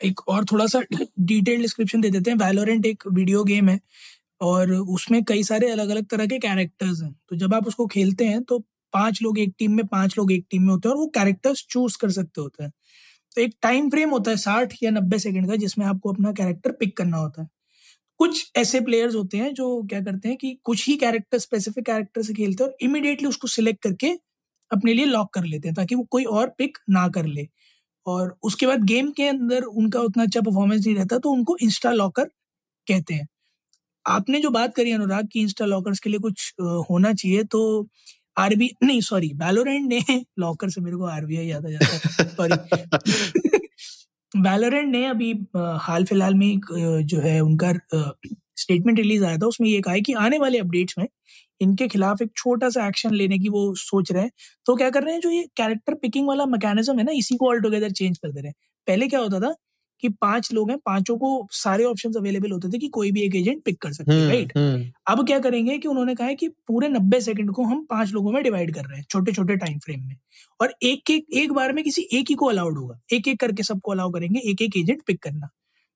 एक 0.00 0.20
और 0.28 0.44
थोड़ा 0.52 0.66
सा 0.66 0.80
डिटेल 1.22 1.62
डिस्क्रिप्शन 1.62 2.00
दे 2.00 2.10
देते 2.10 2.30
हैं। 2.30 2.38
वैलोरेंट 2.38 2.86
एक 2.86 3.04
वीडियो 3.12 3.44
गेम 3.44 3.68
है 3.68 3.80
और 4.42 4.72
उसमें 4.72 5.22
कई 5.24 5.42
सारे 5.44 5.70
अलग 5.70 5.88
अलग 5.90 6.06
तरह 6.08 6.26
के 6.26 6.38
कैरेक्टर्स 6.40 7.02
हैं। 7.02 7.12
तो 7.30 7.36
जब 7.36 7.54
आप 7.54 7.66
उसको 7.68 7.86
खेलते 7.88 8.24
हैं 8.26 8.42
तो 8.44 8.58
पाँच 8.94 9.22
लोग 9.22 9.38
एक 9.40 9.54
टीम 9.58 9.72
में 9.76 9.86
पाँच 9.88 10.18
लोग 10.18 10.32
एक 10.32 10.46
टीम 10.50 10.62
में 10.62 10.70
होते 10.70 10.88
हैं 10.88 10.94
और 10.96 11.00
वो 11.00 11.06
कैरेक्टर्स 11.16 11.66
चूज़ 11.70 11.98
कर 11.98 12.10
सकते 12.12 12.40
होते 12.40 12.64
हैं। 12.64 12.72
तो 13.36 13.40
एक 13.42 13.54
टाइम 13.62 13.90
फ्रेम 13.90 14.10
होता 14.10 14.30
है 14.30 14.36
साठ 14.38 14.74
या 14.82 14.90
नब्बे 14.92 15.18
सेकंड 15.20 15.48
का, 15.50 15.56
जिसमें 15.56 15.86
आपको 15.86 16.12
अपना 16.12 16.32
कैरेक्टर 16.34 16.72
पिक 16.74 16.96
करना 16.96 17.16
होता 17.18 17.42
है। 17.42 17.48
कुछ 18.20 18.50
ऐसे 18.56 18.80
प्लेयर्स 18.82 19.14
होते 19.16 19.38
हैं 19.38 19.52
जो 19.54 19.82
क्या 19.84 20.00
करते 20.02 20.28
हैं 20.28 20.36
कि 20.38 20.54
कुछ 20.64 20.86
ही 20.88 20.96
कैरेक्टर 20.98 21.38
स्पेसिफिक 21.40 21.84
कैरेक्टर 21.86 22.22
से 22.22 22.34
खेलते 22.34 22.64
हैं 22.64 22.70
और 22.70 22.76
इमिडिएटली 22.82 23.28
उसको 23.28 23.48
सिलेक्ट 23.48 23.82
करके 23.82 24.10
अपने 24.70 24.94
लिए 24.94 25.04
लॉक 25.06 25.32
कर 25.34 25.44
लेते 25.44 25.68
हैं, 25.68 25.74
ताकि 25.76 25.94
वो 25.94 26.04
कोई 26.10 26.24
और 26.26 26.48
पिक 26.58 26.78
ना 26.90 27.08
कर 27.10 27.26
ले। 27.26 27.46
और 28.06 28.36
उसके 28.44 28.66
बाद 28.66 28.84
गेम 28.86 29.10
के 29.12 29.28
अंदर 29.28 29.62
उनका 29.64 30.00
उतना 30.02 30.22
अच्छा 30.24 30.40
परफॉर्मेंस 30.42 30.86
नहीं 30.86 30.96
रहता 30.96 31.18
तो 31.18 31.30
उनको 31.30 31.56
इंस्टा 31.62 31.92
लॉकर 31.92 32.24
कहते 32.86 33.14
हैं। 33.14 33.28
आपने 34.04 34.40
जो 34.40 34.50
बात 34.50 34.74
करी 34.76 34.92
अनुराग 34.92 35.28
की 35.32 35.40
इंस्टा 35.42 35.66
लॉकर्स 35.66 36.00
के 36.00 36.10
लिए 36.10 36.20
कुछ 36.20 36.52
होना 36.90 37.12
चाहिए 37.14 37.44
तो 37.46 37.60
आरबी 38.36 38.70
नहीं 38.82 39.00
सॉरी 39.00 39.32
वैलोरेंट 39.34 39.88
ने 39.92 40.00
लॉकर 40.38 40.70
से 40.70 40.80
मेरे 40.80 40.96
को 40.96 41.06
आरबीआई 41.06 41.46
याद 41.46 41.66
आ 41.66 41.70
जाता 41.70 42.22
है 42.22 42.28
सॉरी 42.28 42.90
वैलोरेंट 44.42 44.88
ने 44.92 45.04
अभी 45.06 45.32
हाल 45.56 46.04
फ़िलहाल 46.04 46.34
में 46.34 46.46
एक 46.46 46.66
जो 47.06 47.20
है 47.20 47.40
उनका 47.40 47.72
स्टेटमेंट 48.56 48.98
रिलीज़ 48.98 49.24
आया 49.24 49.38
था, 49.38 49.46
उसमें 49.46 49.68
ये 49.68 49.80
कहा 49.80 49.94
है 49.94 50.00
कि 50.00 50.12
आने 50.12 50.38
वाले 50.38 50.58
अपडेट्स 50.58 50.94
में 50.98 51.06
इनके 51.60 51.88
खिलाफ 51.88 52.22
एक 52.22 52.30
छोटा 52.36 52.68
सा 52.70 52.86
एक्शन 52.88 53.14
लेने 53.14 53.38
की 53.38 53.48
वो 53.48 53.74
सोच 53.76 54.12
रहे 54.12 54.22
हैं। 54.22 54.30
तो 54.66 54.76
क्या 54.76 54.90
कर 54.90 55.02
रहे 55.02 55.14
हैं, 55.14 55.20
जो 55.20 55.30
ये 55.30 55.42
कैरेक्टर 55.56 55.94
पिकिंग 55.94 56.28
वाला 56.28 56.46
मैकेनिज्म 56.46 56.98
है 56.98 57.04
ना, 57.04 57.12
इसी 57.12 57.36
को 57.36 57.48
ऑल 57.48 57.60
टुगेदर 57.60 57.90
चेंज 57.92 58.18
कर 58.18 58.32
दे 58.32 58.40
रहे 58.40 58.48
हैं। 58.48 58.54
पहले 58.86 59.08
क्या 59.08 59.20
होता 59.20 59.40
था 59.40 59.54
कि 60.02 60.08
पाँच 60.20 60.52
लोग 60.52 60.70
हैं 60.70 60.78
पाँचों 60.78 61.16
को 61.18 61.28
सारे 61.52 61.84
ऑप्शन 61.84 62.12
अवेलेबल 62.12 62.50
होते 62.50 62.68
थे 62.68 62.78
कि 62.78 62.88
कोई 62.88 63.10
भी 63.12 63.22
एक 63.22 63.34
एजेंट 63.36 63.62
पिक 63.64 63.80
कर 63.82 63.92
सकते 63.92 64.14
हैं 64.14 64.28
राइट 64.28 64.52
अब 65.08 65.26
क्या 65.26 65.38
करेंगे 65.38 65.78
कि 65.78 65.88
उन्होंने 65.88 66.14
कहा 66.14 66.28
है 66.28 66.34
कि 66.34 66.48
पूरे 66.68 66.88
नब्बे 66.88 67.20
सेकंड 67.20 67.50
को 67.54 67.64
हम 67.64 67.84
पाँच 67.90 68.12
लोगों 68.12 68.32
में 68.32 68.42
डिवाइड 68.44 68.74
कर 68.74 68.84
रहे 68.84 68.98
हैं 68.98 69.04
छोटे 69.10 69.32
छोटे 69.32 69.56
टाइम 69.56 69.78
फ्रेम 69.78 70.00
में। 70.06 70.16
और 70.60 70.74
एक 70.82 71.10
एक 71.10 71.26
एक 71.34 71.52
बार 71.52 71.72
में 71.72 71.82
किसी 71.84 72.08
एक 72.12 72.30
ही 72.30 72.34
को 72.34 72.46
अलाउड 72.46 72.78
होगा। 72.78 72.98
एक 73.12 73.28
एक 73.28 73.40
करके 73.40 73.62
सबको 73.62 73.92
अलाउ 73.92 74.10
करेंगे 74.10 74.40
एक 74.50 74.62
एक 74.62 74.76
एजेंट 74.76 75.02
पिक 75.06 75.22
करना। 75.22 75.48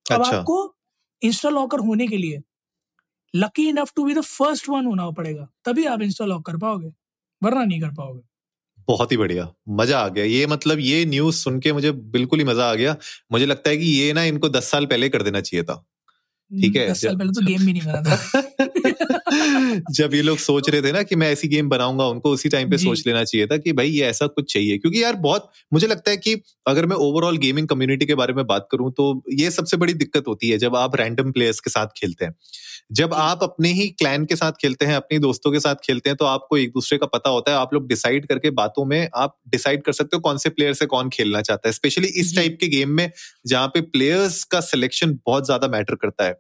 अब 0.06 0.20
अच्छा। 0.20 0.36
आपको 0.38 0.74
इंस्टा 1.22 1.50
लॉकर 1.50 1.80
होने 1.80 2.06
के 2.08 2.16
लिए 2.16 2.40
lucky 3.34 3.68
enough 3.68 3.92
to 3.96 4.04
be 4.04 4.14
the 4.14 4.20
first 4.22 4.68
one 4.68 4.86
होना 4.86 5.10
पड़ेगा 5.12 5.48
तभी 5.64 5.84
आप 5.86 6.02
इंस्टा 6.02 6.26
लॉक 6.26 6.44
कर 6.46 6.56
पाओगे 6.58 6.92
वरना 7.42 7.64
नहीं 7.64 7.80
कर 7.80 7.90
पाओगे। 7.94 8.20
बहुत 8.88 9.12
ही 9.12 9.16
बढ़िया 9.16 9.48
मज़ा 9.72 9.98
आ 10.00 10.08
गया। 10.08 10.24
ये 10.26 10.46
मतलब 10.48 10.78
ये 10.80 11.04
न्यूज़ 11.06 11.36
सुन 11.38 11.58
के 11.60 11.72
मुझे 11.72 11.92
बिल्कुल 12.12 12.38
ही 12.38 12.44
मज़ा 12.44 12.70
आ 12.70 12.74
गया। 12.74 12.96
मुझे 13.32 13.46
लगता 13.46 13.70
है 13.70 13.76
कि 13.76 13.86
ये 13.92 14.12
ना 14.12 14.22
इनको 14.24 14.48
दस 14.50 14.70
साल 14.70 14.86
पहले 14.86 15.08
कर 15.10 15.22
देना 15.22 15.40
चाहिए 15.42 15.64
था। 15.64 15.84
ठीक 16.50 16.76
है, 16.76 16.84
दस 16.84 17.04
साल 17.04 17.16
पहले 17.16 17.32
तो 17.32 17.42
गेम 17.42 17.66
भी 17.66 17.72
नहीं 17.72 17.82
बना 17.84 18.02
था। 18.04 18.16
जब 19.92 20.14
ये 20.14 20.22
लोग 20.22 20.38
सोच 20.38 20.68
रहे 20.70 20.82
थे 20.82 20.92
ना 20.92 21.02
कि 21.04 21.16
मैं 21.16 21.30
ऐसी 21.32 21.48
गेम 21.48 21.68
बनाऊँगा 21.68 22.06
उनको 22.08 22.30
उसी 22.30 22.48
टाइम 22.48 22.70
पे 22.70 22.78
सोच 22.78 23.02
लेना 23.06 23.24
चाहिए 23.24 23.46
था 23.46 23.56
कि 23.58 23.72
भाई 23.72 23.88
ये 23.90 24.04
ऐसा 24.06 24.26
कुछ 24.28 24.52
चाहिए। 24.52 24.78
क्योंकि 24.78 25.02
यार 25.02 25.16
बहुत 25.18 25.50
मुझे 25.72 25.86
लगता 25.86 26.10
है 26.10 26.16
कि 26.18 26.34
अगर 26.66 26.86
मैं 26.86 26.96
ओवरऑल 26.98 27.36
गेमिंग 27.38 27.68
कम्युनिटी 27.68 28.06
के 28.06 28.14
बारे 28.14 28.34
में 28.34 28.46
बात 28.46 28.68
करूँ 28.72 28.92
तो 28.92 29.06
ये 29.34 29.50
सबसे 29.50 29.76
बड़ी 29.76 29.94
दिक्कत 29.94 30.28
होती 30.28 30.50
है 30.50 30.58
जब 30.58 30.76
आप 30.76 30.96
रैंडम 30.96 31.32
प्लेयर्स 31.32 31.60
के 31.60 31.70
साथ 31.70 31.86
खेलते 31.96 32.24
हैं। 32.24 32.34
जब 32.90 33.14
आप 33.14 33.42
अपने 33.42 33.68
ही 33.72 33.88
क्लैन 33.90 34.24
के 34.24 34.36
साथ 34.36 34.52
खेलते 34.52 34.86
हैं 34.86 34.94
अपने 34.96 35.18
दोस्तों 35.18 35.52
के 35.52 35.60
साथ 35.60 35.74
खेलते 35.84 36.10
हैं 36.10 36.16
तो 36.16 36.24
आपको 36.24 36.56
एक 36.56 36.70
दूसरे 36.72 36.98
का 36.98 37.06
पता 37.08 37.30
होता 37.30 37.50
है। 37.50 37.56
आप 37.58 37.74
लोग 37.74 37.88
डिसाइड 37.88 38.26
करके 38.26 38.50
बातों 38.52 38.84
में 38.84 39.08
आप 39.16 39.36
डिसाइड 39.48 39.82
कर 39.84 39.92
सकते 39.92 40.16
हो 40.16 40.20
कौन 40.20 40.38
से 40.38 40.50
प्लेयर 40.50 40.74
से 40.74 40.86
कौन 40.86 41.08
खेलना 41.08 41.40
चाहता 41.42 41.68
है। 41.68 41.72
स्पेशली 41.72 42.08
इस 42.20 42.34
टाइप 42.36 42.56
के 42.60 42.68
गेम 42.68 42.90
में 42.92 43.10
जहाँ 43.46 43.68
पे 43.68 43.80
प्लेयर्स 43.82 44.42
का 44.46 44.60
सिलेक्शन 44.62 45.18
बहुत 45.26 45.46
ज़्यादा 45.46 45.68
मैटर 45.68 45.94
करता 45.96 46.24
है। 46.24 46.34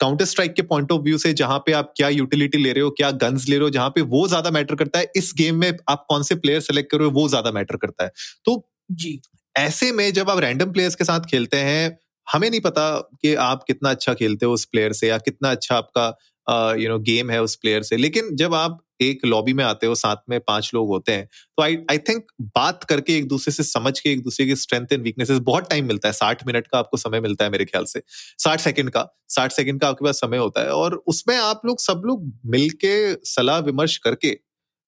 काउंटर 0.00 0.24
स्ट्राइक 0.24 0.52
के 0.54 0.62
पॉइंट 0.64 0.92
ऑफ़ 0.92 1.00
व्यू 1.02 1.18
से 1.18 1.32
जहाँ 1.34 1.58
पे 1.58 1.72
आप 1.74 1.92
क्या 1.96 2.08
यूटिलिटी 2.08 2.58
ले 2.58 2.72
रहे 2.72 2.82
हो 2.82 2.90
क्या 2.92 3.10
गन्स 3.22 3.48
ले 3.48 3.56
रहे 3.56 3.64
हो 3.64 3.70
जहाँ 3.70 3.88
पे 3.90 4.00
वो 4.08 4.26
ज़्यादा 4.28 4.50
मैटर 4.50 4.74
करता 4.74 4.98
है। 4.98 5.10
इस 5.16 5.32
गेम 5.38 5.56
में 5.56 5.72
आप 5.88 6.04
कौन 6.08 6.22
से 6.22 6.34
प्लेयर 6.36 6.60
सेलेक्ट 6.62 6.90
कर 6.90 6.98
रहे 6.98 7.08
हो 7.08 7.12
वो 7.14 7.28
ज़्यादा 7.28 7.52
मैटर 7.52 7.76
करता 7.76 8.04
है। 8.04 8.10
तो 8.44 8.64
जी। 8.92 9.20
ऐसे 9.54 9.90
में 9.92 10.12
जब 10.12 10.30
आप 10.30 10.38
रैंडम 10.40 10.72
प्लेयर्स 10.72 10.94
के 10.94 11.04
साथ 11.04 11.20
खेलते 11.30 11.56
हैं 11.60 11.98
हमें 12.28 12.48
नहीं 12.50 12.60
पता 12.60 12.90
कि 13.22 13.34
आप 13.42 13.64
कितना 13.66 13.90
अच्छा 13.90 14.14
खेलते 14.14 14.46
हो 14.46 14.52
उस 14.52 14.64
प्लेयर 14.64 14.92
से 14.92 15.08
या 15.08 15.18
कितना 15.20 15.50
अच्छा 15.50 15.76
आपका 15.76 16.74
यू 16.76 16.88
नो 16.88 16.98
गेम 17.00 17.30
है 17.30 17.42
उस 17.42 17.54
प्लेयर 17.56 17.82
से। 17.82 17.96
लेकिन 17.96 18.34
जब 18.36 18.54
आप 18.54 18.78
एक 19.02 19.24
लॉबी 19.26 19.52
में 19.52 19.62
आते 19.64 19.86
हो, 19.86 19.94
साथ 19.94 20.16
में 20.30 20.38
पाँच 20.40 20.70
लोग 20.74 20.88
होते 20.88 21.12
हैं 21.12 21.26
तो 21.26 21.62
आई 21.62 21.76
आई 21.90 21.98
थिंक 21.98 22.24
बात 22.42 22.84
करके 22.84 23.16
एक 23.16 23.28
दूसरे 23.28 23.52
से, 23.52 23.62
समझ 23.62 23.98
के 24.00 24.10
एक 24.12 24.22
दूसरे 24.22 24.46
की 24.46 24.56
स्ट्रेंथ 24.56 24.92
एंड 24.92 25.02
वीकनेसेस 25.02 25.38
बहुत 25.40 25.68
टाइम 25.70 25.86
मिलता 25.88 26.08
है। 26.08 26.12
साठ 26.12 26.46
मिनट 26.46 26.66
का 26.66 26.78
आपको 26.78 26.96
समय 26.96 27.20
मिलता 27.20 27.44
है 27.44 27.50
मेरे 27.50 27.64
ख्याल 27.64 27.84
से। 27.84 28.02
साठ 28.38 28.60
सेकंड 28.60 28.90
का, 28.90 29.06
साठ 29.28 29.52
सेकंड 29.52 29.80
का 29.80 29.88
आपके 29.88 30.04
पास 30.04 30.20
समय 30.20 30.38
होता 30.38 30.62
है 30.62 30.70
और 30.72 31.02
उसमें 31.06 31.36
आप 31.36 31.60
लोग 31.66 31.80
सब 31.80 32.02
लोग 32.06 32.30
मिलके 32.46 33.14
सलाह 33.26 33.58
विमर्श 33.60 33.96
करके 33.98 34.36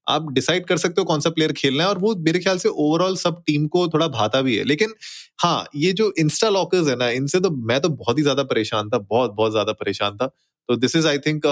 आप 0.06 0.30
डिसाइड 0.32 0.66
कर 0.66 0.76
सकते 0.78 1.00
हो 1.00 1.04
कौन 1.04 1.20
सा 1.20 1.30
प्लेयर 1.30 1.52
खेलना 1.54 1.82
है 1.82 1.88
और 1.88 1.98
वो 1.98 2.14
मेरे 2.20 2.38
ख्याल 2.40 2.58
से 2.58 2.68
ओवरऑल 2.68 3.16
सब 3.16 3.42
टीम 3.46 3.66
को 3.68 3.86
थोड़ा 3.88 4.08
भाता 4.10 4.40
भी 4.42 4.56
है। 4.56 4.64
लेकिन 4.64 4.94
हाँ 5.38 5.66
ये 5.76 5.92
जो 5.92 6.12
इंस्टा 6.18 6.48
लॉकर्स 6.50 6.88
है 6.88 6.96
ना, 6.96 7.08
इनसे 7.10 7.40
तो 7.40 7.50
मैं 7.50 7.80
तो 7.80 7.88
बहुत 7.90 8.18
ही 8.18 8.22
ज़्यादा 8.22 8.42
परेशान 8.44 8.88
था, 8.88 8.98
बहुत 9.00 9.34
बहुत 9.34 9.52
ज़्यादा 9.52 9.72
परेशान 9.74 10.16
था। 10.16 10.26
तो 10.68 10.76
this 10.76 10.96
is 10.96 11.06
I 11.08 11.18
think 11.20 11.46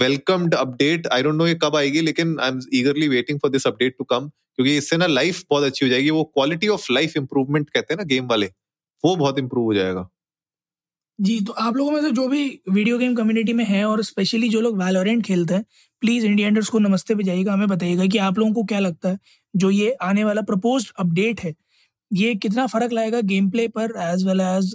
welcomed 0.00 0.54
update 0.54 1.06
I 1.08 1.22
don't 1.22 1.34
know 1.34 1.46
ये 1.46 1.54
कब 1.62 1.76
आएगी, 1.76 2.00
लेकिन 2.02 2.38
I 2.40 2.48
am 2.48 2.60
eagerly 2.74 3.08
waiting 3.08 3.38
for 3.40 3.50
this 3.50 3.66
update 3.66 3.96
to 3.98 4.04
come 4.06 4.28
क्योंकि 4.28 4.76
इससे 4.76 4.96
ना 4.96 5.06
लाइफ 5.06 5.42
बहुत 5.50 5.64
अच्छी 5.64 5.84
हो 5.84 5.90
जाएगी। 5.90 6.10
वो 6.10 6.22
क्वालिटी 6.26 6.68
ऑफ़ 6.68 6.92
लाइफ 6.92 7.16
इंप्रूवमेंट 7.16 7.70
कहते 7.70 7.94
हैं 7.94 7.98
ना 7.98 8.04
गेम 8.06 8.26
वाले, 8.28 8.46
वो 9.04 9.16
बहुत 9.16 9.38
इंप्रूव 9.38 9.64
हो 9.64 9.74
जाएगा। 9.74 10.08
जी 11.18 11.40
तो 11.40 11.52
आप 11.54 11.76
लोगों 11.76 11.92
में 11.92 12.00
से 12.02 12.10
जो 12.12 12.26
भी 12.28 12.44
वीडियो 12.70 12.98
गेम 12.98 13.14
कम्युनिटी 13.14 13.52
में 13.52 13.64
है 13.64 13.84
और 13.84 14.02
स्पेशली 14.04 14.48
जो 14.48 14.60
लोग 14.60 14.82
वैलोरेंट 14.82 15.24
खेलते 15.26 15.54
हैं 15.54 15.64
प्लीज़ 16.02 16.26
इंडियंडर्स 16.26 16.68
को 16.68 16.78
नमस्ते 16.78 17.14
पे 17.14 17.22
जाइएगा 17.24 17.52
हमें 17.52 17.68
बताइएगा 17.68 18.06
कि 18.06 18.18
आप 18.18 18.38
लोगों 18.38 18.52
को 18.54 18.62
क्या 18.64 18.78
लगता 18.78 19.08
है 19.08 19.18
जो 19.54 19.70
ये 19.70 19.92
आने 20.02 20.24
वाला 20.24 20.42
प्रपोज्ड 20.42 20.90
अपडेट 21.00 21.40
है। 21.40 21.54
ये 22.10 22.34
कितना 22.34 22.66
फ़र्क 22.66 22.92
लाएगा 22.92 23.20
गेम 23.22 23.48
प्ले 23.50 23.66
पर 23.68 23.92
एज 24.02 24.26
वेल 24.26 24.40
एज 24.40 24.72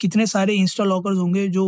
कितने 0.00 0.26
सारे 0.26 0.54
इंस्टा 0.54 0.84
लॉकर्स 0.84 1.18
होंगे 1.18 1.46
जो 1.48 1.64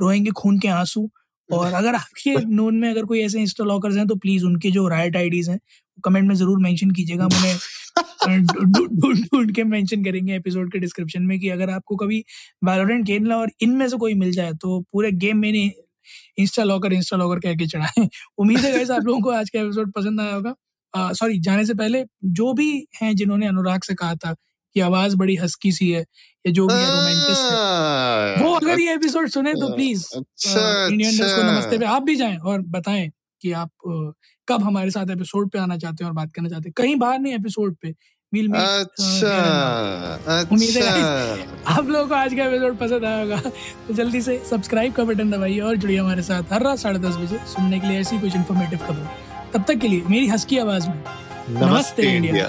रोएँगे 0.00 0.30
खून 0.30 0.58
के 0.58 0.68
आँसू? 0.68 1.08
और 1.50 1.72
अगर 1.74 1.94
आपके 1.94 2.34
नोन 2.46 2.76
में 2.76 2.88
अगर 2.90 3.04
कोई 3.04 3.20
ऐसे 3.20 3.40
इंस्टा 3.40 3.64
लॉकर्स 3.64 3.96
हैं 3.96 4.06
तो 4.06 4.14
प्लीज़ 4.16 4.44
उनके 4.44 4.70
जो 4.70 4.86
राइट 4.88 5.16
आईडीज 5.16 5.48
हैं 5.50 5.58
कमेंट 6.04 6.28
में 6.28 6.34
ज़रूर 6.34 6.58
मेंशन 6.58 6.90
कीजिएगा। 6.90 7.24
हम 7.24 7.36
उन्हें 7.36 7.56
ढूंढ 8.44 9.24
ढूंढ 9.24 9.54
के 9.54 9.64
मेंशन 9.64 10.04
करेंगे 10.04 10.36
एपिसोड 10.36 10.72
के 10.72 10.78
डिस्क्रिप्शन 10.78 11.22
में 11.22 11.38
कि 11.40 11.48
अगर 11.48 11.70
आपको 11.70 11.96
कभी 11.96 12.24
वैलोरेंट 12.64 13.06
खेलना 13.06 13.36
और 13.36 13.50
इनमें 13.62 13.88
से 13.88 13.96
कोई 13.96 14.14
मिल 14.14 14.30
जाए 14.32 14.52
तो 14.62 14.80
पूरे 14.92 15.10
गेम 15.24 15.38
में 15.38 15.52
इंस्टा 16.38 16.64
लॉकर 16.64 16.92
इंस्टा 16.92 17.16
लॉकर 17.16 17.40
कह 17.40 17.54
के 17.54 17.66
चढ़ाएँ 17.66 18.08
उम्मीद 18.38 18.58
है 18.58 18.74
guys 18.74 18.90
आप 18.90 19.04
लोगों 19.04 19.20
को 19.20 19.30
आज 19.30 19.50
का 19.50 19.60
एपिसोड 19.60 19.92
पसंद 19.92 20.20
आया 20.20 20.34
होगा। 20.34 20.54
सॉरी 21.12 21.38
जाने 21.38 21.64
से 21.66 21.74
पहले 21.74 22.04
जो 22.24 22.52
भी 22.52 22.88
हैं 23.02 23.14
जिन्होंने 23.16 23.46
अनुराग 23.46 23.82
से 23.82 23.94
कहा 23.94 24.14
था 24.14 24.34
कि 24.74 24.80
आवाज़ 24.80 25.16
बड़ी 25.16 25.36
हस्की 25.36 25.72
सी 25.72 25.90
है 25.90 26.00
या 26.46 26.52
जो 26.52 26.66
भी 26.66 26.74
है 26.74 26.90
रोमांटिस 26.90 27.38
है 27.38 28.44
वो 28.44 28.54
अगर 28.54 28.80
ये 28.80 28.94
एपिसोड 28.94 29.28
सुने 29.28 29.54
तो 29.54 29.74
प्लीज़ 29.74 30.06
अच्छा 30.16 30.86
इंडियन 30.86 31.18
को 31.18 31.42
नमस्ते 31.42 31.76
अच्छा 31.76 31.78
पे 31.78 31.86
आप 31.86 32.02
भी 32.02 32.16
जाएँ 32.16 32.36
और 32.36 32.60
बताएँ 32.60 33.10
कि 33.42 33.52
आप 33.52 33.70
कब 34.48 34.62
हमारे 34.62 34.90
साथ 34.90 35.10
एपिसोड 35.10 35.50
पे 35.50 35.58
आना 35.58 35.76
चाहते 35.78 36.04
हैं 36.04 36.10
और 36.10 36.16
बात 36.16 36.32
करना 36.32 36.48
चाहते 36.48 36.68
हैं। 36.68 36.72
कहीं 36.76 36.96
बाहर 36.96 37.18
नहीं 37.18 37.34
एपिसोड 37.34 37.76
पे 37.82 37.94
विल 38.34 38.48
मी 38.48 38.58
अच्छा 38.58 39.34
उम्मीद 40.52 40.76
है 40.76 40.82
अच्छा 40.82 41.74
आप 41.74 41.88
लोगों 41.88 42.06
को 42.08 42.14
आज 42.14 42.34
का 42.34 42.44
एपिसोड 42.44 42.76
पसंद 42.78 43.04
आया 43.04 43.20
होगा। 43.20 43.36
तो 43.88 43.94
जल्दी 43.94 44.20
से 44.20 44.40
सब्सक्राइब 44.50 44.92
का 44.92 45.04
बटन 45.04 45.30
दबाइए 45.30 45.60
और 45.60 45.76
जुड़िए 45.76 45.98
हमारे 45.98 46.22
साथ 46.22 46.52
हर 46.52 46.62
रात 46.62 46.78
साढ़े 46.78 46.98
दस 46.98 47.16
बजे 47.16 47.38
सुनने 47.54 47.78
के 47.80 47.86
लिए 47.88 48.00
ऐसी 48.00 48.18
कुछ 48.20 48.36
इन्फॉर्मेटिव 48.36 48.78
खबर। 48.86 49.08
तब 49.54 49.64
तक 49.68 49.78
के 49.78 49.88
लिए 49.88 50.02
मेरी 50.08 50.26
हंसकी 50.28 50.58
आवाज़ 50.58 50.88
में। 50.88 51.00
नमस्ते 51.60 52.02
इंडिया 52.16 52.48